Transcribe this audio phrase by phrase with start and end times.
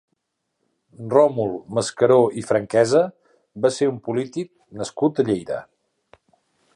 [1.15, 3.03] Ròmul Mascaró i Franquesa
[3.67, 5.63] va ser un polític nascut a Lleida.